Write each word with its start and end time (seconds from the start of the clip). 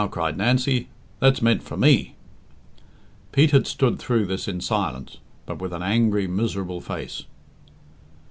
cried 0.09 0.35
Nancy, 0.35 0.87
"that's 1.19 1.43
meant 1.43 1.61
for 1.61 1.77
me." 1.77 2.15
Pete 3.31 3.51
had 3.51 3.67
stood 3.67 3.99
through 3.99 4.25
this 4.25 4.47
in 4.47 4.59
silence, 4.59 5.17
but 5.45 5.59
with 5.61 5.71
an 5.73 5.83
angry, 5.83 6.25
miserable 6.25 6.81
face. 6.81 7.25